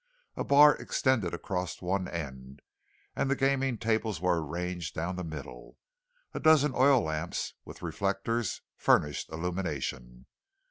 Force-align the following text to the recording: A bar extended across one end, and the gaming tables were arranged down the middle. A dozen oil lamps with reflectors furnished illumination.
A 0.35 0.43
bar 0.43 0.73
extended 0.77 1.31
across 1.31 1.79
one 1.79 2.07
end, 2.07 2.63
and 3.15 3.29
the 3.29 3.35
gaming 3.35 3.77
tables 3.77 4.19
were 4.19 4.43
arranged 4.43 4.95
down 4.95 5.15
the 5.15 5.23
middle. 5.23 5.77
A 6.33 6.39
dozen 6.39 6.73
oil 6.73 7.03
lamps 7.03 7.53
with 7.65 7.83
reflectors 7.83 8.61
furnished 8.75 9.29
illumination. 9.31 10.25